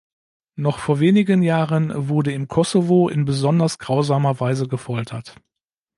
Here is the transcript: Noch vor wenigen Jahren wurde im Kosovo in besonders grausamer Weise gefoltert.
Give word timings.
Noch 0.55 0.79
vor 0.79 0.99
wenigen 0.99 1.43
Jahren 1.43 2.09
wurde 2.09 2.31
im 2.33 2.47
Kosovo 2.47 3.07
in 3.07 3.23
besonders 3.23 3.77
grausamer 3.77 4.39
Weise 4.39 4.67
gefoltert. 4.67 5.35